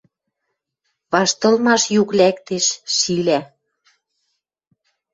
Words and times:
Ваштылмаш 1.11 1.83
юк 2.01 2.09
лӓктеш, 2.19 2.65
шилӓ 2.95 3.39